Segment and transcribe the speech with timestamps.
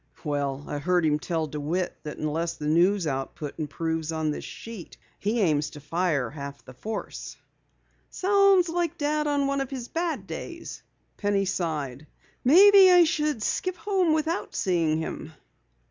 [0.23, 4.97] "Well, I heard him tell DeWitt that unless the news output improves on this sheet,
[5.19, 7.37] he aims to fire half the force."
[8.09, 10.81] "Sounds like Dad on one of his bad days,"
[11.17, 12.07] Penny sighed.
[12.43, 15.33] "Maybe I should skip home without seeing him."